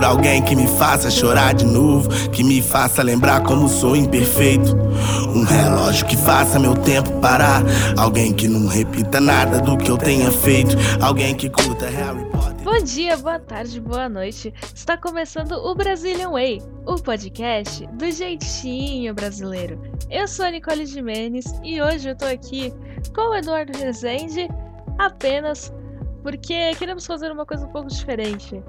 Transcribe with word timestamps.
por 0.00 0.06
alguém 0.06 0.42
que 0.42 0.56
me 0.56 0.66
faça 0.66 1.10
chorar 1.10 1.52
de 1.52 1.66
novo, 1.66 2.08
que 2.30 2.42
me 2.42 2.62
faça 2.62 3.02
lembrar 3.02 3.42
como 3.42 3.68
sou 3.68 3.94
imperfeito. 3.94 4.74
Um 5.36 5.44
relógio 5.44 6.06
que 6.06 6.16
faça 6.16 6.58
meu 6.58 6.74
tempo 6.74 7.20
parar, 7.20 7.62
alguém 7.98 8.32
que 8.32 8.48
não 8.48 8.66
repita 8.66 9.20
nada 9.20 9.60
do 9.60 9.76
que 9.76 9.90
eu 9.90 9.98
tenha 9.98 10.32
feito, 10.32 10.74
alguém 11.02 11.36
que 11.36 11.50
curta 11.50 11.86
Harry 11.86 12.24
Potter. 12.30 12.64
Bom 12.64 12.82
dia, 12.82 13.14
boa 13.18 13.38
tarde, 13.38 13.78
boa 13.78 14.08
noite. 14.08 14.54
Está 14.74 14.96
começando 14.96 15.52
o 15.52 15.74
Brazilian 15.74 16.30
Way, 16.30 16.62
o 16.86 16.94
podcast 16.94 17.86
do 17.88 18.10
jeitinho 18.10 19.12
brasileiro. 19.12 19.78
Eu 20.08 20.26
sou 20.26 20.46
a 20.46 20.50
Nicole 20.50 20.86
Jimenez 20.86 21.44
e 21.62 21.82
hoje 21.82 22.08
eu 22.08 22.16
tô 22.16 22.24
aqui 22.24 22.72
com 23.14 23.32
o 23.32 23.34
Eduardo 23.34 23.76
Rezende 23.76 24.48
apenas 24.98 25.70
porque 26.22 26.74
queremos 26.76 27.04
fazer 27.04 27.30
uma 27.30 27.44
coisa 27.44 27.66
um 27.66 27.70
pouco 27.70 27.88
diferente. 27.88 28.62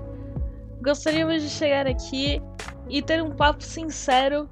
Gostaríamos 0.83 1.43
de 1.43 1.49
chegar 1.49 1.85
aqui 1.85 2.41
e 2.89 3.01
ter 3.01 3.21
um 3.21 3.31
papo 3.31 3.63
sincero 3.63 4.49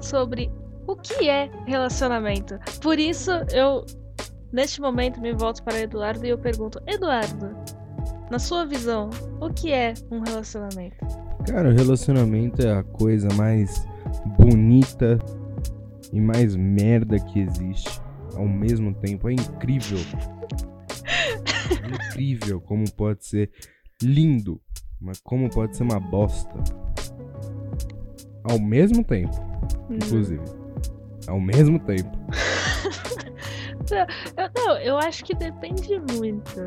sobre 0.00 0.50
o 0.86 0.94
que 0.94 1.28
é 1.28 1.50
relacionamento. 1.66 2.58
Por 2.82 2.98
isso, 2.98 3.30
eu, 3.52 3.84
neste 4.52 4.80
momento, 4.80 5.20
me 5.20 5.32
volto 5.32 5.62
para 5.62 5.80
Eduardo 5.80 6.24
e 6.26 6.28
eu 6.28 6.38
pergunto: 6.38 6.78
Eduardo, 6.86 7.56
na 8.30 8.38
sua 8.38 8.66
visão, 8.66 9.08
o 9.40 9.48
que 9.50 9.72
é 9.72 9.94
um 10.10 10.20
relacionamento? 10.20 10.96
Cara, 11.46 11.70
o 11.70 11.74
relacionamento 11.74 12.60
é 12.60 12.78
a 12.78 12.82
coisa 12.82 13.28
mais 13.34 13.86
bonita 14.38 15.18
e 16.12 16.20
mais 16.20 16.54
merda 16.54 17.18
que 17.18 17.40
existe 17.40 18.00
ao 18.34 18.46
mesmo 18.46 18.94
tempo. 18.94 19.28
É 19.28 19.32
incrível. 19.32 19.98
É 21.72 22.10
incrível 22.10 22.60
como 22.60 22.84
pode 22.92 23.24
ser 23.24 23.50
lindo, 24.02 24.60
mas 25.00 25.20
como 25.20 25.48
pode 25.50 25.76
ser 25.76 25.82
uma 25.84 25.98
bosta. 26.00 26.54
Ao 28.44 28.58
mesmo 28.58 29.02
tempo, 29.04 29.34
Uhum. 29.88 29.96
inclusive. 29.96 30.42
Ao 31.26 31.40
mesmo 31.40 31.78
tempo. 31.80 32.10
Não, 33.88 34.44
eu, 34.44 34.50
não, 34.56 34.78
eu 34.78 34.98
acho 34.98 35.24
que 35.24 35.32
depende 35.34 35.96
muito, 36.18 36.60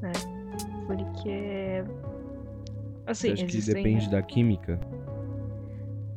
né? 0.00 0.12
Porque. 0.86 1.84
Assim, 3.06 3.32
acho 3.32 3.44
que 3.44 3.56
existem... 3.58 3.82
depende 3.82 4.10
da 4.10 4.22
química. 4.22 4.80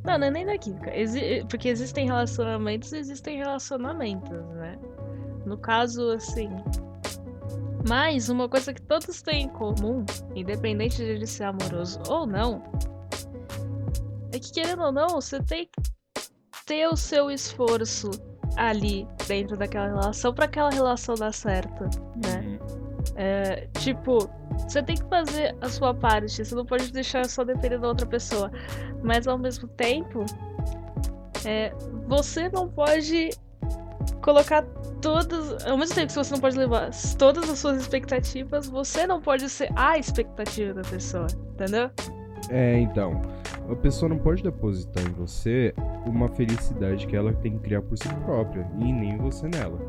Não, 0.05 0.17
não 0.17 0.27
é 0.27 0.31
nem 0.31 0.45
da 0.45 0.57
química. 0.57 0.95
Exi- 0.97 1.45
Porque 1.49 1.67
existem 1.67 2.05
relacionamentos 2.05 2.93
existem 2.93 3.37
relacionamentos, 3.37 4.31
né? 4.55 4.77
No 5.45 5.57
caso, 5.57 6.09
assim. 6.11 6.49
Mas 7.87 8.29
uma 8.29 8.47
coisa 8.47 8.73
que 8.73 8.81
todos 8.81 9.21
têm 9.21 9.43
em 9.43 9.49
comum, 9.49 10.05
independente 10.35 10.97
de 10.97 11.03
ele 11.03 11.27
ser 11.27 11.43
amoroso 11.43 11.99
ou 12.07 12.25
não, 12.25 12.63
é 14.31 14.39
que 14.39 14.51
querendo 14.51 14.83
ou 14.83 14.91
não, 14.91 15.09
você 15.09 15.41
tem 15.41 15.65
que 15.65 15.91
ter 16.65 16.87
o 16.87 16.95
seu 16.95 17.29
esforço 17.29 18.09
ali 18.55 19.07
dentro 19.27 19.57
daquela 19.57 19.87
relação 19.87 20.33
pra 20.33 20.45
aquela 20.45 20.69
relação 20.69 21.15
dar 21.15 21.33
certo, 21.33 21.83
né? 22.25 22.59
É, 23.15 23.67
tipo, 23.79 24.29
você 24.57 24.81
tem 24.81 24.95
que 24.95 25.07
fazer 25.09 25.55
a 25.61 25.69
sua 25.69 25.93
parte, 25.93 26.43
você 26.43 26.55
não 26.55 26.65
pode 26.65 26.91
deixar 26.91 27.25
só 27.25 27.43
depender 27.43 27.77
da 27.79 27.87
outra 27.87 28.07
pessoa. 28.07 28.51
Mas 29.03 29.27
ao 29.27 29.37
mesmo 29.37 29.67
tempo, 29.67 30.25
é, 31.45 31.73
você 32.07 32.49
não 32.49 32.69
pode 32.69 33.31
colocar 34.21 34.63
todas. 35.01 35.65
Ao 35.65 35.77
mesmo 35.77 35.95
tempo 35.95 36.07
que 36.07 36.15
você 36.15 36.33
não 36.33 36.41
pode 36.41 36.57
levar 36.57 36.91
todas 37.17 37.49
as 37.49 37.59
suas 37.59 37.81
expectativas, 37.81 38.67
você 38.67 39.05
não 39.05 39.21
pode 39.21 39.49
ser 39.49 39.71
a 39.75 39.97
expectativa 39.97 40.73
da 40.73 40.81
pessoa, 40.81 41.27
entendeu? 41.53 41.89
É, 42.49 42.79
então. 42.79 43.21
A 43.69 43.75
pessoa 43.75 44.09
não 44.09 44.17
pode 44.17 44.43
depositar 44.43 45.03
em 45.05 45.13
você 45.13 45.73
uma 46.05 46.27
felicidade 46.27 47.07
que 47.07 47.15
ela 47.15 47.33
tem 47.33 47.53
que 47.53 47.59
criar 47.59 47.81
por 47.81 47.97
si 47.97 48.09
própria. 48.25 48.67
E 48.79 48.91
nem 48.91 49.17
você 49.17 49.47
nela. 49.47 49.79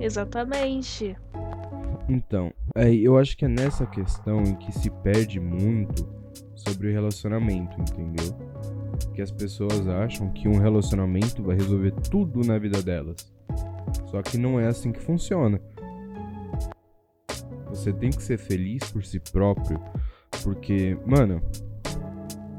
Exatamente. 0.00 1.14
Então, 2.08 2.52
aí 2.74 3.04
eu 3.04 3.18
acho 3.18 3.36
que 3.36 3.44
é 3.44 3.48
nessa 3.48 3.86
questão 3.86 4.42
em 4.42 4.54
que 4.54 4.72
se 4.72 4.90
perde 4.90 5.38
muito 5.38 6.08
sobre 6.54 6.88
o 6.88 6.92
relacionamento, 6.92 7.80
entendeu? 7.80 8.34
Que 9.14 9.22
as 9.22 9.30
pessoas 9.30 9.86
acham 9.86 10.30
que 10.30 10.48
um 10.48 10.58
relacionamento 10.58 11.42
vai 11.42 11.56
resolver 11.56 11.92
tudo 12.10 12.40
na 12.46 12.58
vida 12.58 12.82
delas. 12.82 13.32
Só 14.10 14.22
que 14.22 14.38
não 14.38 14.58
é 14.58 14.66
assim 14.66 14.92
que 14.92 15.00
funciona. 15.00 15.60
Você 17.68 17.92
tem 17.92 18.10
que 18.10 18.22
ser 18.22 18.38
feliz 18.38 18.84
por 18.90 19.04
si 19.04 19.18
próprio, 19.18 19.80
porque, 20.42 20.96
mano, 21.06 21.42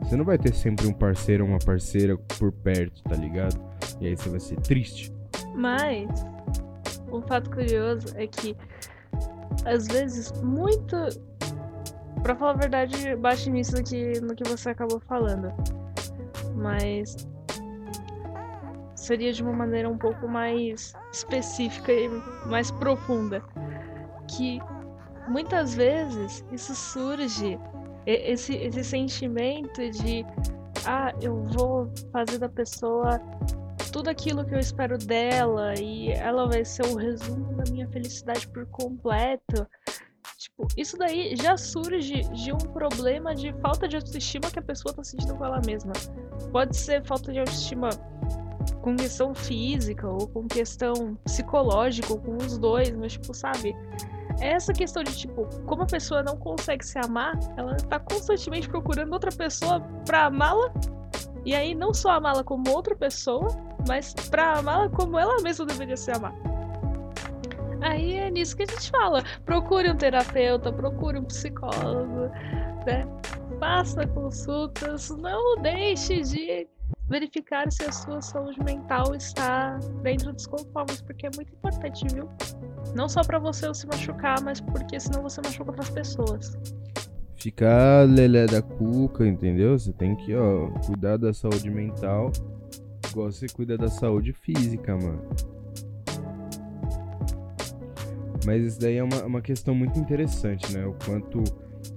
você 0.02 0.16
não 0.16 0.26
vai 0.26 0.38
ter 0.38 0.54
sempre 0.54 0.88
um 0.88 0.94
parceiro 0.94 1.44
ou 1.44 1.50
uma 1.52 1.60
parceira 1.60 2.18
por 2.40 2.52
perto, 2.52 3.04
tá 3.04 3.16
ligado? 3.16 3.62
E 4.02 4.08
aí 4.08 4.16
você 4.16 4.30
vai 4.30 4.40
ser 4.40 4.60
triste. 4.62 5.14
Mas 5.56 6.10
um 7.12 7.22
fato 7.22 7.52
curioso 7.52 8.08
é 8.16 8.26
que 8.26 8.58
às 9.66 9.88
vezes 9.88 10.32
muito 10.42 10.96
Pra 12.24 12.38
falar 12.38 12.52
a 12.52 12.56
verdade, 12.56 13.16
bate 13.18 13.50
nisso 13.50 13.84
que, 13.84 14.22
no 14.22 14.34
que 14.34 14.48
você 14.48 14.70
acabou 14.70 15.02
falando. 15.02 15.54
Mas 16.56 17.18
seria 19.04 19.34
de 19.34 19.44
uma 19.44 19.54
maneira 19.54 19.90
um 19.90 19.98
pouco 19.98 20.28
mais 20.28 20.94
específica 21.12 21.92
e 21.92 22.10
mais 22.48 22.72
profunda. 22.72 23.44
Que 24.28 24.60
muitas 25.28 25.76
vezes 25.76 26.44
isso 26.52 26.74
surge, 26.74 27.60
esse, 28.06 28.56
esse 28.56 28.84
sentimento 28.84 29.90
de 29.92 30.26
ah, 30.86 31.14
eu 31.22 31.44
vou 31.44 31.92
fazer 32.12 32.38
da 32.38 32.50
pessoa 32.50 33.22
tudo 33.92 34.10
aquilo 34.10 34.44
que 34.44 34.56
eu 34.56 34.60
espero 34.60 34.98
dela 34.98 35.76
e 35.80 36.12
ela 36.12 36.48
vai 36.48 36.66
ser 36.66 36.86
o 36.88 36.96
resumo 36.96 37.54
da 37.54 37.64
minha 37.72 37.88
felicidade 37.90 38.48
por 38.48 38.66
completo. 38.68 39.68
Tipo, 40.38 40.68
isso 40.76 40.98
daí 40.98 41.36
já 41.36 41.56
surge 41.56 42.24
de 42.24 42.52
um 42.52 42.58
problema 42.58 43.36
de 43.36 43.54
falta 43.62 43.88
de 43.88 43.96
autoestima 43.96 44.50
que 44.52 44.60
a 44.60 44.64
pessoa 44.64 44.94
tá 44.94 45.04
sentindo 45.04 45.36
com 45.36 45.46
ela 45.46 45.62
mesma. 45.66 45.94
Pode 46.52 46.76
ser 46.76 47.06
falta 47.06 47.32
de 47.32 47.40
autoestima 47.40 47.90
com 48.84 48.98
questão 48.98 49.34
física 49.34 50.08
ou 50.08 50.28
com 50.28 50.46
questão 50.46 51.16
psicológica, 51.24 52.12
ou 52.12 52.20
com 52.20 52.36
os 52.36 52.58
dois, 52.58 52.92
mas 52.92 53.14
tipo, 53.14 53.34
sabe? 53.34 53.74
É 54.42 54.50
essa 54.50 54.74
questão 54.74 55.02
de 55.04 55.16
tipo, 55.18 55.48
como 55.66 55.84
a 55.84 55.86
pessoa 55.86 56.22
não 56.22 56.36
consegue 56.36 56.86
se 56.86 57.00
amar, 57.00 57.40
ela 57.56 57.78
tá 57.78 57.98
constantemente 57.98 58.68
procurando 58.68 59.14
outra 59.14 59.32
pessoa 59.32 59.80
pra 60.06 60.26
amá-la. 60.26 60.72
E 61.46 61.56
aí 61.56 61.74
não 61.74 61.94
só 61.94 62.12
amá-la 62.12 62.44
como 62.44 62.70
outra 62.72 62.96
pessoa, 62.96 63.48
mas 63.88 64.14
pra 64.30 64.60
amá-la 64.60 64.90
como 64.90 65.18
ela 65.18 65.42
mesma 65.42 65.66
deveria 65.66 65.98
se 65.98 66.12
amar. 66.12 66.34
Aí 67.82 68.16
é 68.16 68.30
nisso 68.30 68.56
que 68.56 68.64
a 68.64 68.66
gente 68.66 68.92
fala. 68.92 69.24
Procure 69.46 69.90
um 69.90 69.96
terapeuta, 69.96 70.74
procure 70.74 71.20
um 71.20 71.26
psicólogo, 71.26 72.30
né? 72.86 73.08
Faça 73.60 74.06
consultas, 74.08 75.10
não 75.10 75.62
deixe 75.62 76.22
de 76.22 76.68
verificar 77.14 77.72
se 77.72 77.84
a 77.84 77.92
sua 77.92 78.22
saúde 78.22 78.60
mental 78.64 79.14
está 79.14 79.78
dentro 80.02 80.34
dos 80.34 80.48
conformes, 80.48 81.00
porque 81.00 81.28
é 81.28 81.30
muito 81.36 81.54
importante, 81.54 82.04
viu? 82.12 82.28
Não 82.96 83.08
só 83.08 83.22
pra 83.22 83.38
você 83.38 83.72
se 83.72 83.86
machucar, 83.86 84.42
mas 84.42 84.60
porque 84.60 85.00
senão 85.00 85.22
você 85.22 85.40
machuca 85.46 85.70
outras 85.70 85.92
pessoas. 85.92 86.58
ficar 87.36 88.10
lelé 88.10 88.48
da 88.48 88.62
cuca, 88.64 89.28
entendeu? 89.28 89.78
Você 89.78 89.94
tem 89.94 90.16
que, 90.16 90.34
ó, 90.34 90.70
cuidar 90.88 91.18
da 91.18 91.32
saúde 91.34 91.70
mental 91.70 92.32
igual 93.12 93.32
você 93.32 93.46
cuida 93.48 93.78
da 93.78 93.90
saúde 93.90 94.34
física, 94.34 94.98
mano. 94.98 95.22
Mas 98.44 98.64
isso 98.64 98.80
daí 98.80 98.98
é 98.98 99.04
uma, 99.04 99.24
uma 99.24 99.42
questão 99.42 99.76
muito 99.76 100.00
interessante, 100.00 100.76
né? 100.76 100.84
O 100.86 100.96
quanto 101.06 101.44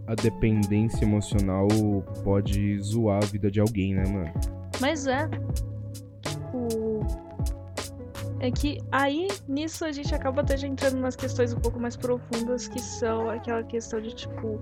a 0.07 0.15
dependência 0.15 1.05
emocional 1.05 1.69
pode 2.23 2.79
zoar 2.81 3.23
a 3.23 3.27
vida 3.27 3.51
de 3.51 3.61
alguém, 3.61 3.95
né, 3.95 4.05
mano? 4.07 4.56
Mas 4.81 5.07
é. 5.07 5.29
Tipo. 6.23 7.07
É 8.39 8.51
que 8.51 8.79
aí 8.93 9.29
nisso 9.49 9.85
a 9.85 9.93
gente 9.93 10.15
acaba 10.15 10.43
até 10.43 10.57
já 10.57 10.69
entrando 10.69 10.99
nas 10.99 11.17
questões 11.17 11.55
um 11.55 11.61
pouco 11.61 11.81
mais 11.81 11.97
profundas, 11.97 12.69
que 12.69 12.81
são 12.81 13.31
aquela 13.31 13.63
questão 13.63 14.01
de 14.01 14.15
tipo. 14.15 14.61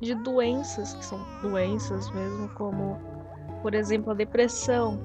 de 0.00 0.14
doenças, 0.14 0.94
que 0.94 1.04
são 1.04 1.18
doenças 1.42 2.10
mesmo, 2.10 2.48
como, 2.50 2.98
por 3.62 3.74
exemplo, 3.74 4.12
a 4.12 4.14
depressão, 4.14 5.00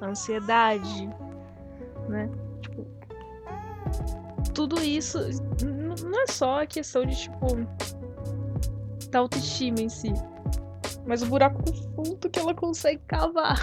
a 0.00 0.06
ansiedade, 0.06 1.08
né? 2.08 2.28
Tipo. 2.60 2.86
Tudo 4.52 4.82
isso 4.82 5.18
não 5.64 6.22
é 6.22 6.26
só 6.26 6.62
a 6.62 6.66
questão 6.66 7.06
de, 7.06 7.16
tipo. 7.16 7.46
da 9.10 9.20
autoestima 9.20 9.80
em 9.80 9.88
si. 9.88 10.12
Mas 11.08 11.22
o 11.22 11.26
buraco 11.26 11.64
fundo 11.96 12.28
que 12.28 12.38
ela 12.38 12.54
consegue 12.54 13.00
cavar. 13.06 13.58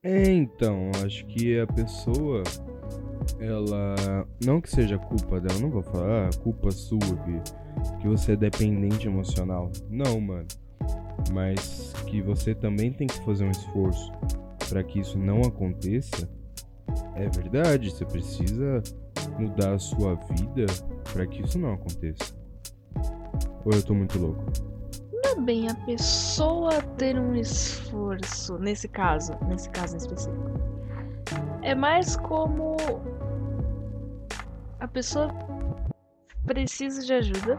É, 0.00 0.30
então, 0.30 0.92
acho 1.04 1.26
que 1.26 1.58
a 1.58 1.66
pessoa, 1.66 2.44
ela. 3.40 4.26
Não 4.44 4.60
que 4.60 4.70
seja 4.70 4.96
culpa 4.96 5.40
dela, 5.40 5.58
não 5.58 5.70
vou 5.70 5.82
falar, 5.82 6.28
ah, 6.28 6.30
culpa 6.40 6.70
sua 6.70 6.98
que, 7.00 8.00
que 8.00 8.06
você 8.06 8.32
é 8.32 8.36
dependente 8.36 9.08
emocional. 9.08 9.72
Não, 9.90 10.20
mano. 10.20 10.46
mas 11.32 11.92
que 12.06 12.22
você 12.22 12.54
também 12.54 12.92
tem 12.92 13.08
que 13.08 13.24
fazer 13.24 13.44
um 13.44 13.50
esforço 13.50 14.12
para 14.68 14.84
que 14.84 15.00
isso 15.00 15.18
não 15.18 15.40
aconteça, 15.42 16.30
é 17.16 17.28
verdade. 17.28 17.90
Você 17.90 18.04
precisa 18.04 18.80
mudar 19.36 19.74
a 19.74 19.78
sua 19.80 20.14
vida 20.14 20.66
para 21.12 21.26
que 21.26 21.42
isso 21.42 21.58
não 21.58 21.74
aconteça. 21.74 22.32
Ou 23.64 23.72
eu 23.72 23.82
tô 23.82 23.94
muito 23.94 24.16
louco? 24.16 24.72
Bem 25.40 25.68
a 25.68 25.74
pessoa 25.74 26.82
ter 26.98 27.18
um 27.18 27.34
esforço, 27.34 28.58
nesse 28.58 28.86
caso, 28.86 29.32
nesse 29.48 29.68
caso 29.70 29.94
em 29.94 29.98
específico. 29.98 30.50
É 31.62 31.74
mais 31.74 32.16
como 32.16 32.76
a 34.78 34.86
pessoa 34.86 35.28
precisa 36.44 37.02
de 37.02 37.12
ajuda 37.14 37.58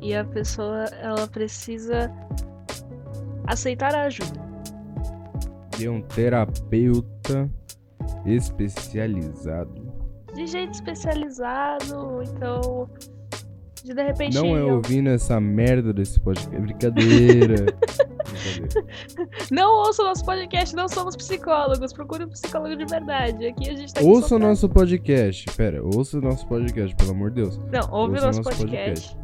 e 0.00 0.14
a 0.14 0.24
pessoa 0.24 0.84
ela 1.00 1.26
precisa 1.26 2.10
aceitar 3.46 3.94
a 3.94 4.04
ajuda. 4.04 4.40
De 5.76 5.88
um 5.88 6.00
terapeuta 6.02 7.50
especializado. 8.24 9.86
De 10.34 10.46
jeito 10.46 10.72
especializado, 10.72 12.22
então 12.22 12.88
de, 13.86 13.94
de 13.94 14.02
repente 14.02 14.34
Não 14.34 14.56
é 14.56 14.64
ouvindo 14.64 15.08
essa 15.08 15.40
merda 15.40 15.92
desse 15.92 16.18
podcast. 16.20 16.60
Brincadeira. 16.60 17.54
Brincadeira. 17.54 17.76
Não 19.50 19.86
ouça 19.86 20.02
o 20.02 20.06
nosso 20.06 20.24
podcast, 20.24 20.74
não 20.74 20.88
somos 20.88 21.14
psicólogos. 21.16 21.92
Procure 21.92 22.24
um 22.24 22.28
psicólogo 22.28 22.76
de 22.76 22.84
verdade. 22.84 23.46
Aqui 23.46 23.70
a 23.70 23.76
gente 23.76 23.94
tá 23.94 24.00
aqui 24.00 24.08
Ouça 24.08 24.28
só 24.28 24.36
o 24.36 24.38
nosso 24.38 24.68
podcast. 24.68 25.46
Pera, 25.56 25.82
ouça 25.82 26.18
o 26.18 26.20
nosso 26.20 26.46
podcast, 26.48 26.94
pelo 26.96 27.12
amor 27.12 27.30
de 27.30 27.42
Deus. 27.42 27.58
Não, 27.72 27.88
ouve 27.92 28.14
ouça 28.14 28.24
o 28.24 28.26
nosso 28.26 28.42
podcast. 28.42 29.16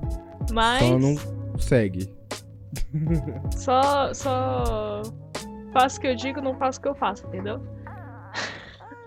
Mas 0.52 0.84
Só 0.84 0.98
não 0.98 1.16
segue. 1.58 2.14
só, 3.56 4.14
só 4.14 5.02
faço 5.72 5.98
o 5.98 6.00
que 6.00 6.06
eu 6.06 6.14
digo, 6.14 6.40
não 6.40 6.54
faço 6.56 6.78
o 6.78 6.82
que 6.82 6.88
eu 6.88 6.94
faço, 6.94 7.26
entendeu? 7.26 7.60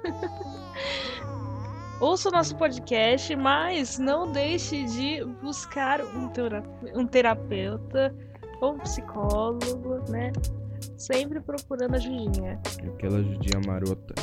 Ouça 2.00 2.30
o 2.30 2.32
nosso 2.32 2.56
podcast, 2.58 3.34
mas 3.36 3.98
não 3.98 4.32
deixe 4.32 4.84
de 4.86 5.24
buscar 5.42 6.02
um, 6.02 6.28
tera- 6.30 6.64
um 6.94 7.08
terapeuta 7.08 8.14
ou 8.62 8.74
um 8.74 8.80
psicólogo, 8.80 10.00
né? 10.10 10.32
Sempre 10.98 11.40
procurando 11.40 11.96
ajudinha. 11.96 12.60
Aquela 12.94 13.22
judinha 13.24 13.62
marota. 13.66 14.14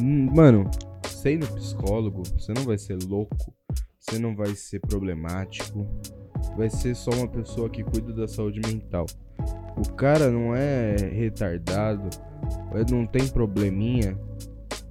Hum, 0.00 0.28
Mano, 0.34 0.68
sendo 1.06 1.46
psicólogo, 1.54 2.22
você 2.36 2.52
não 2.52 2.62
vai 2.64 2.78
ser 2.78 2.98
louco. 3.08 3.54
Você 3.98 4.18
não 4.18 4.34
vai 4.34 4.54
ser 4.54 4.80
problemático. 4.80 5.86
Vai 6.56 6.68
ser 6.68 6.94
só 6.96 7.10
uma 7.12 7.28
pessoa 7.28 7.70
que 7.70 7.84
cuida 7.84 8.12
da 8.12 8.26
saúde 8.26 8.60
mental. 8.66 9.06
O 9.76 9.92
cara 9.92 10.30
não 10.30 10.54
é 10.54 10.96
retardado, 10.96 12.08
ele 12.74 12.92
não 12.92 13.06
tem 13.06 13.26
probleminha 13.28 14.18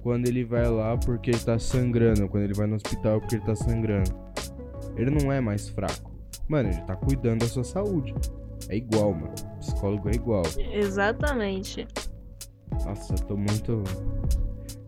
quando 0.02 0.26
ele 0.26 0.44
vai 0.44 0.68
lá 0.68 0.96
porque 0.96 1.30
ele 1.30 1.38
tá 1.40 1.58
sangrando, 1.58 2.28
quando 2.28 2.44
ele 2.44 2.54
vai 2.54 2.66
no 2.66 2.76
hospital 2.76 3.20
porque 3.20 3.36
ele 3.36 3.44
tá 3.44 3.54
sangrando. 3.54 4.10
Ele 4.96 5.10
não 5.10 5.32
é 5.32 5.40
mais 5.40 5.68
fraco. 5.68 6.10
Mano, 6.48 6.68
ele 6.70 6.80
tá 6.82 6.96
cuidando 6.96 7.40
da 7.40 7.46
sua 7.46 7.64
saúde. 7.64 8.14
É 8.68 8.76
igual, 8.76 9.12
mano. 9.12 9.34
Psicólogo 9.58 10.08
é 10.08 10.14
igual. 10.14 10.42
Exatamente. 10.72 11.86
Nossa, 12.84 13.14
eu 13.14 13.18
tô 13.26 13.36
muito. 13.36 13.82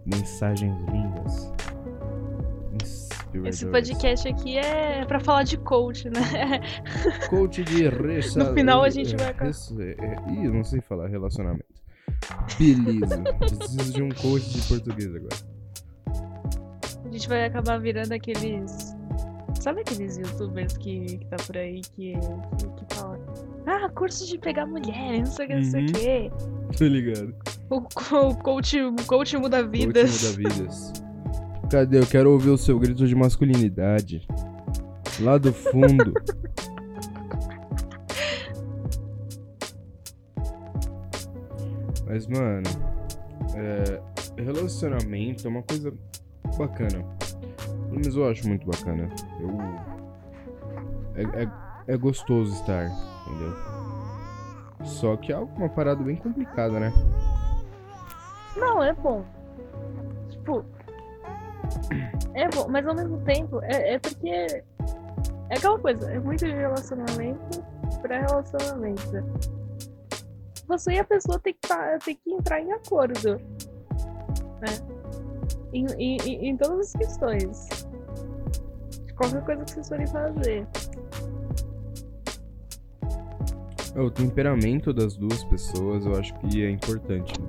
Mensagens 0.05 0.75
lindas. 0.91 1.53
Esse 3.45 3.65
podcast 3.67 4.29
aqui 4.29 4.59
é 4.59 5.05
pra 5.07 5.19
falar 5.19 5.45
de 5.45 5.57
coach, 5.57 6.11
né? 6.11 6.61
Coach 7.31 7.65
de 7.65 7.89
resa... 7.89 8.45
No 8.45 8.55
final 8.55 8.83
a 8.83 8.91
gente 8.91 9.17
vai 9.17 9.29
é- 9.29 9.33
é- 9.99 10.33
Ih, 10.33 10.45
eu 10.45 10.53
não 10.53 10.63
sei 10.63 10.81
falar 10.83 11.09
relacionamento. 11.09 11.82
Beleza. 12.59 13.23
Preciso 13.39 13.93
de 13.93 14.03
um 14.03 14.09
coach 14.11 14.49
de 14.51 14.63
português 14.69 15.15
agora. 15.15 15.37
A 17.05 17.11
gente 17.13 17.29
vai 17.29 17.45
acabar 17.45 17.79
virando 17.79 18.13
aqueles. 18.13 18.95
Sabe 19.61 19.83
aqueles 19.83 20.17
youtubers 20.17 20.77
que, 20.77 21.19
que 21.19 21.27
tá 21.27 21.37
por 21.37 21.57
aí 21.57 21.81
que, 21.95 22.15
que, 22.15 22.85
que 22.85 22.95
falam. 22.95 23.21
Ah, 23.67 23.89
curso 23.91 24.27
de 24.27 24.39
pegar 24.39 24.67
mulher, 24.67 25.19
não 25.21 25.27
sei 25.27 25.45
o 25.45 25.49
que, 25.49 25.55
não 25.55 25.65
sei 25.65 25.81
o 25.81 25.87
Uhum. 25.87 25.93
quê. 25.93 26.31
Tô 26.77 26.85
ligado. 26.87 27.35
O, 27.71 27.81
co- 27.83 28.29
o 28.31 28.35
coach, 28.37 28.81
o 28.81 28.97
coach 29.07 29.37
muda 29.37 29.59
Coach 29.63 29.71
vidas. 29.71 30.23
muda 30.37 30.49
vidas. 30.49 30.93
Cadê? 31.71 31.99
Eu 32.01 32.07
quero 32.07 32.31
ouvir 32.33 32.51
o 32.51 32.59
seu 32.59 32.79
grito 32.79 33.07
de 33.07 33.15
masculinidade. 33.15 34.27
Lá 35.21 35.39
do 35.39 35.53
fundo. 35.53 36.13
Mas, 42.13 42.27
mano, 42.27 42.63
é, 43.57 44.43
relacionamento 44.43 45.47
é 45.47 45.51
uma 45.51 45.63
coisa 45.63 45.95
bacana. 46.59 47.03
Pelo 47.87 48.01
menos 48.01 48.15
eu 48.15 48.29
acho 48.29 48.47
muito 48.47 48.67
bacana. 48.67 49.09
Eu. 49.41 49.59
É, 51.15 51.43
é, 51.43 51.95
é 51.95 51.97
gostoso 51.97 52.53
estar, 52.53 52.85
entendeu? 53.27 53.55
Só 54.85 55.17
que 55.17 55.33
é 55.33 55.39
uma 55.39 55.71
parada 55.71 56.05
bem 56.05 56.17
complicada, 56.17 56.79
né? 56.79 56.93
Não, 58.57 58.83
é 58.83 58.93
bom. 58.93 59.25
Tipo. 60.29 60.67
É 62.35 62.47
bom, 62.51 62.69
mas 62.69 62.87
ao 62.87 62.95
mesmo 62.95 63.21
tempo, 63.21 63.59
é, 63.63 63.95
é 63.95 63.99
porque. 63.99 64.29
É 65.49 65.57
aquela 65.57 65.79
coisa, 65.79 66.11
é 66.11 66.19
muito 66.19 66.45
de 66.45 66.53
relacionamento 66.53 67.65
pra 68.03 68.21
relacionamento. 68.21 69.62
Você 70.73 70.93
e 70.93 70.99
a 70.99 71.05
pessoa 71.05 71.39
tem 71.39 71.53
que, 71.53 71.69
tá, 71.69 71.99
tem 72.03 72.15
que 72.17 72.33
entrar 72.33 72.59
em 72.59 72.73
acordo. 72.73 73.37
Né? 74.59 74.73
Em, 75.71 75.85
em, 75.99 76.17
em- 76.49 76.57
todas 76.57 76.87
as 76.87 76.93
questões. 76.95 77.69
Qualquer 79.15 79.45
coisa 79.45 79.65
que 79.67 79.71
vocês 79.73 79.89
forem 79.91 80.07
fazer. 80.07 80.67
É, 83.95 84.01
O 84.01 84.11
temperamento 84.11 84.95
das 84.95 85.15
duas 85.15 85.45
pessoas 85.45 86.07
eu 86.07 86.15
acho 86.19 86.33
que 86.39 86.65
é 86.65 86.71
importante 86.71 87.35
né? 87.39 87.49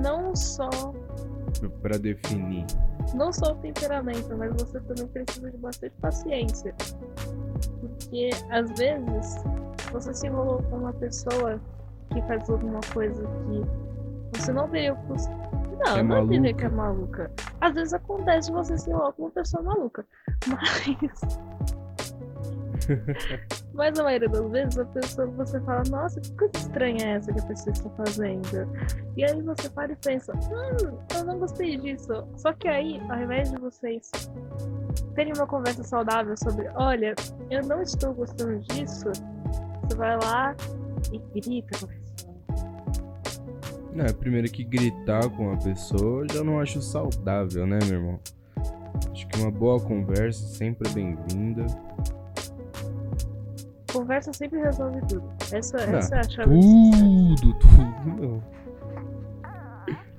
Não 0.00 0.36
só. 0.36 0.70
Pra 1.82 1.98
definir. 1.98 2.64
Não 3.14 3.32
só 3.32 3.50
o 3.52 3.56
temperamento, 3.56 4.36
mas 4.36 4.52
você 4.62 4.78
também 4.78 5.08
precisa 5.08 5.50
de 5.50 5.56
bastante 5.56 5.94
paciência. 6.00 6.72
Porque 7.80 8.30
às 8.50 8.70
vezes 8.78 9.34
você 9.92 10.12
se 10.14 10.26
enrolou 10.26 10.62
com 10.64 10.76
uma 10.78 10.92
pessoa 10.92 11.60
que 12.12 12.22
faz 12.22 12.48
alguma 12.48 12.80
coisa 12.92 13.22
que 14.32 14.40
você 14.40 14.52
não 14.52 14.68
teria 14.68 14.94
o 14.94 14.96
Não, 14.96 15.14
Que 15.94 16.00
é 16.00 16.02
não 16.02 16.04
maluca. 16.04 16.54
que 16.54 16.64
é 16.64 16.68
maluca. 16.68 17.30
Às 17.60 17.74
vezes 17.74 17.94
acontece 17.94 18.50
você 18.52 18.76
se 18.78 18.90
enrolar 18.90 19.12
com 19.12 19.22
uma 19.24 19.30
pessoa 19.30 19.62
maluca. 19.62 20.04
Mas. 20.48 21.20
Mas 23.74 23.98
a 23.98 24.02
maioria 24.02 24.28
das 24.28 24.50
vezes 24.50 24.78
a 24.78 24.84
pessoa 24.86 25.26
você 25.28 25.60
fala, 25.60 25.82
nossa, 25.90 26.20
que 26.20 26.32
coisa 26.32 26.52
estranha 26.56 27.04
é 27.04 27.10
essa 27.16 27.32
que 27.32 27.40
a 27.40 27.44
pessoa 27.44 27.72
está 27.72 27.90
fazendo? 27.90 28.68
E 29.16 29.24
aí 29.24 29.42
você 29.42 29.68
para 29.70 29.92
e 29.92 29.96
pensa, 29.96 30.32
hum, 30.34 30.98
eu 31.16 31.24
não 31.24 31.38
gostei 31.38 31.76
disso. 31.76 32.26
Só 32.36 32.52
que 32.52 32.66
aí, 32.68 33.00
ao 33.08 33.20
invés 33.20 33.50
de 33.50 33.58
vocês 33.60 34.10
terem 35.14 35.32
uma 35.36 35.46
conversa 35.46 35.82
saudável 35.84 36.34
sobre, 36.36 36.68
olha, 36.74 37.14
eu 37.50 37.62
não 37.66 37.82
estou 37.82 38.14
gostando 38.14 38.58
disso, 38.60 39.10
você 39.88 39.96
vai 39.96 40.16
lá 40.18 40.54
e 41.12 41.18
grita 41.40 41.78
com 41.78 41.86
a 41.86 41.88
pessoa. 41.88 42.34
Não, 43.92 44.04
é 44.04 44.12
primeiro 44.12 44.48
que 44.50 44.62
gritar 44.64 45.28
com 45.30 45.52
a 45.52 45.56
pessoa 45.56 46.24
eu 46.24 46.34
já 46.34 46.44
não 46.44 46.60
acho 46.60 46.80
saudável, 46.82 47.66
né, 47.66 47.78
meu 47.84 47.94
irmão? 47.94 48.20
Acho 49.12 49.26
que 49.28 49.40
uma 49.40 49.50
boa 49.50 49.80
conversa 49.80 50.46
sempre 50.46 50.88
é 50.88 50.92
bem-vinda. 50.92 51.66
Conversa 53.92 54.32
sempre 54.32 54.60
resolve 54.60 55.00
tudo. 55.08 55.28
Essa, 55.50 55.78
Ah, 55.78 55.96
essa 55.96 56.16
é 56.16 56.20
a 56.20 56.22
chave. 56.24 56.54
Tudo, 56.60 57.54
tudo, 57.58 58.20
não. 58.20 58.42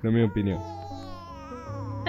Na 0.01 0.11
minha 0.11 0.25
opinião. 0.25 0.78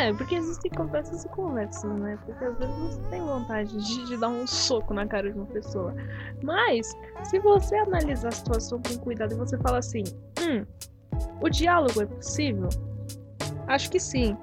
É, 0.00 0.14
porque 0.14 0.34
existem 0.34 0.70
conversas 0.70 1.24
e 1.24 1.28
conversas, 1.28 1.92
né? 1.98 2.18
Porque 2.24 2.42
às 2.42 2.56
vezes 2.58 2.74
você 2.74 3.02
tem 3.10 3.20
vontade 3.20 3.76
de, 3.76 4.06
de 4.06 4.16
dar 4.16 4.30
um 4.30 4.46
soco 4.46 4.94
na 4.94 5.06
cara 5.06 5.30
de 5.30 5.36
uma 5.36 5.46
pessoa. 5.46 5.94
Mas, 6.42 6.90
se 7.24 7.38
você 7.38 7.76
analisar 7.76 8.28
a 8.28 8.32
situação 8.32 8.80
com 8.80 8.96
cuidado 8.98 9.34
e 9.34 9.36
você 9.36 9.58
fala 9.58 9.78
assim, 9.78 10.02
hum, 10.40 10.64
o 11.42 11.50
diálogo 11.50 12.00
é 12.00 12.06
possível? 12.06 12.70
Acho 13.66 13.90
que 13.90 14.00
sim. 14.00 14.34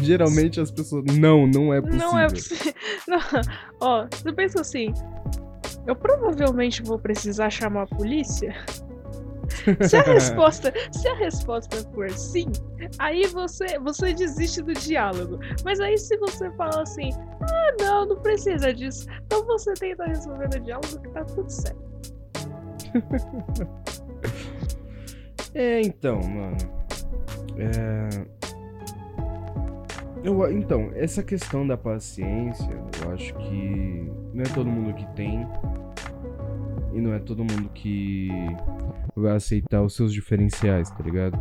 Geralmente 0.00 0.58
as 0.58 0.70
pessoas. 0.70 1.04
Não, 1.14 1.46
não 1.46 1.72
é 1.72 1.82
possível. 1.82 2.06
Não 2.08 2.18
é 2.18 2.28
possível. 2.28 2.72
Ó, 3.80 4.06
você 4.10 4.32
pensa 4.32 4.60
assim, 4.62 4.94
eu 5.86 5.94
provavelmente 5.94 6.82
vou 6.82 6.98
precisar 6.98 7.50
chamar 7.50 7.82
a 7.82 7.86
polícia? 7.86 8.54
Se 9.88 9.96
a 9.96 10.02
resposta, 10.02 10.72
se 10.92 11.08
a 11.08 11.14
resposta 11.14 11.76
for 11.92 12.10
sim, 12.10 12.46
aí 12.98 13.26
você, 13.26 13.78
você 13.78 14.14
desiste 14.14 14.62
do 14.62 14.72
diálogo. 14.72 15.38
Mas 15.64 15.80
aí 15.80 15.98
se 15.98 16.16
você 16.18 16.50
fala 16.52 16.82
assim, 16.82 17.10
ah 17.42 17.74
não, 17.80 18.06
não 18.06 18.16
precisa 18.20 18.72
disso, 18.72 19.06
então 19.26 19.44
você 19.46 19.74
tenta 19.74 20.04
resolver 20.04 20.48
no 20.54 20.60
diálogo 20.60 21.00
que 21.00 21.08
tá 21.10 21.24
tudo 21.24 21.50
certo. 21.50 21.84
é, 25.54 25.80
então, 25.80 26.20
mano. 26.22 26.56
É... 27.56 28.44
Eu, 30.24 30.50
então, 30.50 30.90
essa 30.94 31.22
questão 31.22 31.66
da 31.66 31.76
paciência, 31.76 32.72
eu 33.02 33.12
acho 33.12 33.34
que 33.34 34.10
não 34.32 34.42
é 34.42 34.46
todo 34.54 34.70
mundo 34.70 34.94
que 34.94 35.06
tem. 35.14 35.46
E 36.94 37.00
não 37.00 37.12
é 37.12 37.18
todo 37.18 37.38
mundo 37.38 37.68
que 37.74 38.28
vai 39.16 39.34
aceitar 39.36 39.82
os 39.82 39.94
seus 39.94 40.12
diferenciais, 40.12 40.90
tá 40.90 41.02
ligado? 41.02 41.36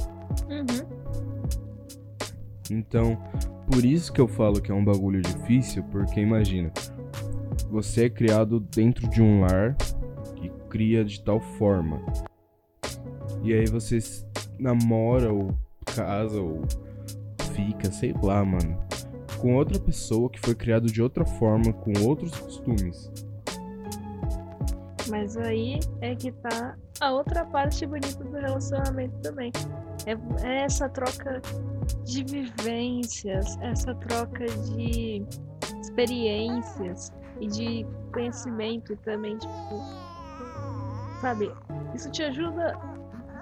Uhum. 0.50 1.04
Então, 2.72 3.22
por 3.72 3.86
isso 3.86 4.12
que 4.12 4.20
eu 4.20 4.28
falo 4.28 4.62
que 4.62 4.72
é 4.72 4.76
um 4.76 4.84
bagulho 4.84 5.22
difícil, 5.22 5.84
porque 5.84 6.20
imagina, 6.20 6.72
você 7.70 8.06
é 8.06 8.10
criado 8.10 8.60
dentro 8.60 9.08
de 9.10 9.22
um 9.22 9.42
lar 9.42 9.76
que 10.36 10.50
cria 10.70 11.06
de 11.06 11.22
tal 11.24 11.40
forma. 11.40 12.02
E 13.44 13.54
aí 13.54 13.66
você 13.66 14.00
namora 14.58 15.32
ou 15.32 15.54
casa 15.86 16.42
ou 16.42 16.62
fica, 17.54 17.92
sei 17.92 18.14
lá, 18.24 18.44
mano, 18.44 18.78
com 19.40 19.56
outra 19.56 19.80
pessoa 19.80 20.30
que 20.30 20.40
foi 20.40 20.56
criado 20.56 20.88
de 20.88 21.02
outra 21.02 21.26
forma, 21.26 21.74
com 21.74 21.92
outros 22.02 22.34
costumes. 22.36 23.12
Mas 25.10 25.36
aí 25.38 25.80
é 26.02 26.16
que 26.16 26.32
tá 26.32 26.76
a 27.00 27.12
outra 27.12 27.46
parte 27.46 27.86
bonita 27.86 28.24
do 28.24 28.38
relacionamento 28.38 29.16
também. 29.22 29.52
É, 30.06 30.48
é 30.48 30.64
essa 30.64 30.88
troca 30.90 31.42
de 32.06 32.24
vivências, 32.24 33.58
essa 33.62 33.94
troca 33.96 34.46
de 34.46 35.26
experiências 35.82 37.12
e 37.40 37.48
de 37.48 37.86
conhecimento 38.14 38.96
também, 38.98 39.38
tipo, 39.38 39.82
sabe? 41.22 41.52
Isso 41.94 42.10
te 42.10 42.24
ajuda 42.24 42.78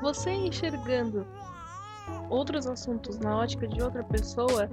você 0.02 0.32
enxergando 0.32 1.26
outros 2.30 2.66
assuntos 2.66 3.20
na 3.20 3.38
ótica 3.38 3.68
de 3.68 3.82
outra 3.82 4.04
pessoa, 4.04 4.70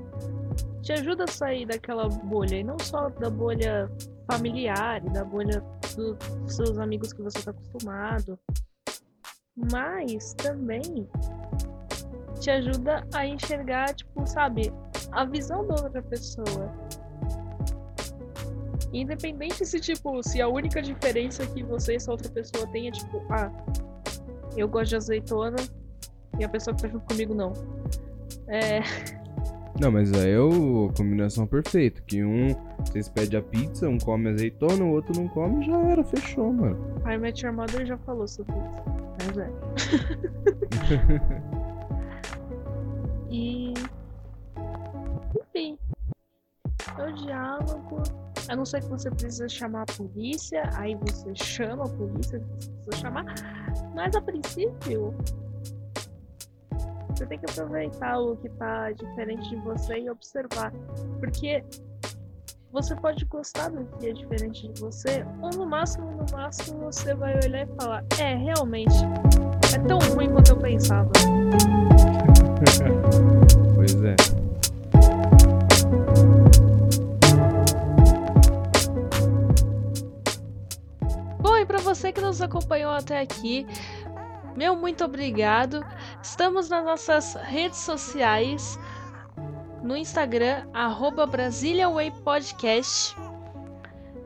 te 0.82 0.92
ajuda 0.92 1.24
a 1.24 1.28
sair 1.28 1.66
daquela 1.66 2.08
bolha 2.08 2.56
e 2.56 2.64
não 2.64 2.78
só 2.78 3.08
da 3.08 3.28
bolha 3.28 3.90
familiar 4.30 5.04
e 5.04 5.10
da 5.10 5.24
bolha 5.24 5.62
dos 5.94 6.16
seus 6.54 6.78
amigos 6.78 7.12
que 7.12 7.22
você 7.22 7.38
está 7.38 7.50
acostumado, 7.50 8.38
mas 9.72 10.34
também 10.34 11.08
te 12.40 12.50
ajuda 12.50 13.06
a 13.12 13.26
enxergar, 13.26 13.94
tipo, 13.94 14.26
sabe, 14.26 14.72
a 15.12 15.24
visão 15.24 15.66
da 15.66 15.74
outra 15.74 16.02
pessoa. 16.02 16.72
Independente 18.92 19.66
se, 19.66 19.80
tipo, 19.80 20.22
se 20.22 20.40
a 20.40 20.48
única 20.48 20.80
diferença 20.80 21.46
que 21.46 21.62
você 21.62 21.94
e 21.94 21.96
essa 21.96 22.10
outra 22.10 22.30
pessoa 22.30 22.66
tem 22.68 22.88
é, 22.88 22.90
tipo, 22.90 23.22
ah, 23.30 23.50
eu 24.56 24.68
gosto 24.68 24.90
de 24.90 24.96
azeitona 24.96 25.56
e 26.38 26.44
a 26.44 26.48
pessoa 26.48 26.74
que 26.74 26.82
tá 26.82 26.88
junto 26.88 27.04
comigo 27.06 27.34
não. 27.34 27.52
É. 28.46 28.80
Não, 29.80 29.92
mas 29.92 30.12
aí 30.12 30.32
é 30.32 30.36
a 30.36 30.92
combinação 30.96 31.46
perfeita. 31.46 32.02
Que 32.02 32.24
um, 32.24 32.48
vocês 32.84 33.08
pedem 33.08 33.38
a 33.38 33.42
pizza, 33.42 33.88
um 33.88 33.98
come 33.98 34.28
azeitona, 34.28 34.82
o 34.84 34.90
outro 34.90 35.14
não 35.20 35.28
come, 35.28 35.64
já 35.64 35.78
era, 35.78 36.02
fechou, 36.02 36.52
mano. 36.52 36.76
I 37.06 37.16
Met 37.16 37.44
Your 37.44 37.54
Mother 37.54 37.86
já 37.86 37.96
falou 37.98 38.26
sobre 38.26 38.54
isso. 38.56 38.98
Mas 39.26 39.38
é. 39.38 39.50
e. 43.30 43.74
Enfim. 45.54 45.78
É 46.98 47.06
o 47.06 47.12
diálogo. 47.14 48.02
A 48.48 48.56
não 48.56 48.64
ser 48.64 48.80
que 48.80 48.88
você 48.88 49.10
precisa 49.10 49.48
chamar 49.48 49.82
a 49.82 49.86
polícia, 49.86 50.62
aí 50.74 50.96
você 50.96 51.34
chama 51.36 51.84
a 51.84 51.88
polícia, 51.88 52.40
você 52.40 52.70
precisa 52.70 52.96
chamar. 52.96 53.24
Mas 53.94 54.16
a 54.16 54.22
princípio, 54.22 55.14
você 57.18 57.26
tem 57.26 57.38
que 57.38 57.50
aproveitar 57.50 58.18
o 58.20 58.36
que 58.36 58.48
tá 58.50 58.92
diferente 58.92 59.50
de 59.50 59.56
você 59.56 59.98
e 59.98 60.08
observar. 60.08 60.72
Porque 61.18 61.64
você 62.72 62.94
pode 62.94 63.24
gostar 63.24 63.70
do 63.70 63.84
que 63.98 64.10
é 64.10 64.12
diferente 64.12 64.68
de 64.68 64.80
você, 64.80 65.26
ou 65.42 65.50
no 65.50 65.66
máximo, 65.66 66.12
no 66.12 66.24
máximo, 66.30 66.84
você 66.84 67.12
vai 67.14 67.34
olhar 67.44 67.66
e 67.66 67.74
falar: 67.74 68.04
É, 68.20 68.36
realmente, 68.36 68.94
é 69.74 69.78
tão 69.88 69.98
ruim 70.14 70.30
quanto 70.30 70.52
eu 70.52 70.58
pensava. 70.58 71.10
pois 73.74 73.94
é. 74.04 74.14
Bom, 81.40 81.56
e 81.56 81.66
para 81.66 81.78
você 81.78 82.12
que 82.12 82.20
nos 82.20 82.40
acompanhou 82.40 82.92
até 82.92 83.18
aqui, 83.20 83.66
meu 84.58 84.74
muito 84.74 85.04
obrigado. 85.04 85.86
Estamos 86.20 86.68
nas 86.68 86.84
nossas 86.84 87.34
redes 87.34 87.78
sociais. 87.78 88.76
No 89.84 89.96
Instagram, 89.96 90.66
BrasiliaWayPodcast. 91.30 93.14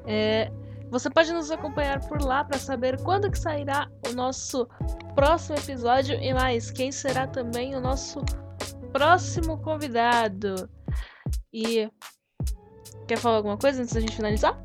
É, 0.06 0.50
você 0.90 1.10
pode 1.10 1.30
nos 1.34 1.50
acompanhar 1.50 2.00
por 2.08 2.22
lá 2.22 2.42
para 2.44 2.58
saber 2.58 2.98
quando 3.02 3.30
que 3.30 3.38
sairá 3.38 3.90
o 4.08 4.14
nosso 4.14 4.66
próximo 5.14 5.58
episódio 5.58 6.18
e 6.18 6.32
mais 6.32 6.70
quem 6.70 6.90
será 6.90 7.26
também 7.26 7.76
o 7.76 7.80
nosso 7.80 8.24
próximo 8.90 9.58
convidado. 9.58 10.66
E 11.52 11.90
quer 13.06 13.18
falar 13.18 13.36
alguma 13.36 13.58
coisa 13.58 13.82
antes 13.82 13.92
da 13.92 14.00
gente 14.00 14.16
finalizar? 14.16 14.58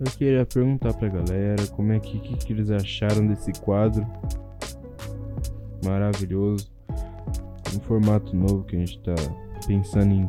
Eu 0.00 0.06
queria 0.12 0.46
perguntar 0.46 0.94
pra 0.94 1.08
galera 1.08 1.66
como 1.74 1.92
é 1.92 1.98
que, 1.98 2.20
que, 2.20 2.36
que 2.36 2.52
eles 2.52 2.70
acharam 2.70 3.26
desse 3.26 3.52
quadro 3.60 4.06
maravilhoso, 5.84 6.70
um 7.74 7.80
formato 7.80 8.34
novo 8.36 8.64
que 8.64 8.76
a 8.76 8.78
gente 8.78 9.00
tá 9.00 9.14
pensando 9.66 10.12
em 10.12 10.28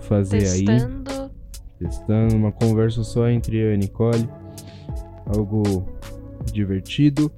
fazer 0.00 0.38
Testando. 0.38 1.10
aí. 1.10 1.30
Testando 1.78 2.36
uma 2.36 2.52
conversa 2.52 3.02
só 3.02 3.28
entre 3.28 3.56
eu 3.56 3.72
e 3.72 3.74
a 3.74 3.76
Nicole. 3.76 4.28
Algo 5.36 5.84
divertido, 6.52 7.30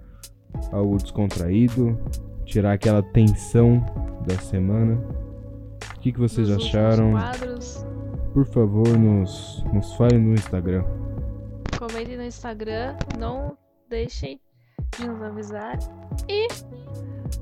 algo 0.70 0.98
descontraído, 0.98 1.98
tirar 2.44 2.72
aquela 2.72 3.02
tensão 3.02 3.84
da 4.26 4.36
semana. 4.38 5.02
O 5.96 6.00
que, 6.00 6.12
que 6.12 6.18
vocês 6.18 6.48
Nos 6.48 6.64
acharam? 6.64 7.12
Quadros. 7.12 7.86
Por 8.34 8.44
favor, 8.44 8.86
nos, 8.98 9.64
nos 9.72 9.94
fale 9.94 10.18
no 10.18 10.34
Instagram. 10.34 10.84
Comentem 11.78 12.16
no 12.16 12.24
Instagram. 12.24 12.96
Não 13.16 13.56
deixem 13.88 14.40
de 14.98 15.06
nos 15.06 15.22
avisar. 15.22 15.78
E 16.28 16.48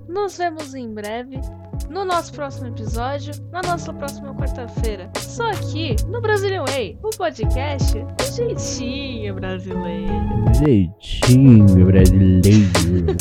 nos 0.07 0.37
vemos 0.37 0.75
em 0.75 0.93
breve 0.93 1.41
no 1.89 2.05
nosso 2.05 2.35
próximo 2.35 2.69
episódio, 2.69 3.33
na 3.51 3.63
nossa 3.63 3.95
próxima 3.95 4.35
quarta-feira. 4.35 5.11
Só 5.17 5.49
aqui 5.51 5.97
no 6.09 6.21
Brazilian 6.21 6.65
Way, 6.65 6.99
o 7.03 7.11
podcast 7.17 7.99
do 7.99 8.37
jeitinho 8.37 9.35
brasileiro. 9.35 10.13
Jeitinho 10.55 11.87
brasileiro. 11.87 13.17